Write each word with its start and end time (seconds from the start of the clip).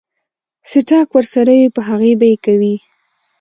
سټاک 0.69 1.07
ورسره 1.15 1.51
وي 1.57 1.67
پۀ 1.75 1.81
هغې 1.89 2.11
به 2.19 2.25
يې 2.31 2.37
کوي 2.45 2.75
ـ 2.79 2.83